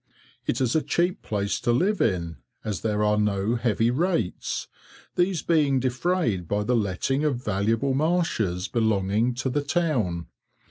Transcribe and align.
It 0.47 0.59
is 0.59 0.75
a 0.75 0.81
cheap 0.81 1.21
place 1.21 1.59
to 1.59 1.71
live 1.71 2.01
in, 2.01 2.37
as 2.65 2.81
there 2.81 3.03
are 3.03 3.19
no 3.19 3.53
heavy 3.53 3.91
rates, 3.91 4.67
these 5.13 5.43
being 5.43 5.79
defrayed 5.79 6.47
by 6.47 6.63
the 6.63 6.75
letting 6.75 7.23
of 7.23 7.43
valuable 7.45 7.93
marshes 7.93 8.67
belonging 8.67 9.35
to 9.35 9.47
the 9.51 9.61
town. 9.61 10.25